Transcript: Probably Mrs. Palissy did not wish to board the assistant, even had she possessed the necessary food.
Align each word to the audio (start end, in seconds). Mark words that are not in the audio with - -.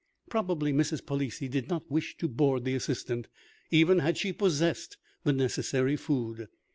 Probably 0.31 0.73
Mrs. 0.73 1.05
Palissy 1.05 1.47
did 1.47 1.69
not 1.69 1.91
wish 1.91 2.17
to 2.17 2.27
board 2.27 2.65
the 2.65 2.73
assistant, 2.73 3.27
even 3.69 3.99
had 3.99 4.17
she 4.17 4.33
possessed 4.33 4.97
the 5.25 5.31
necessary 5.31 5.95
food. 5.95 6.47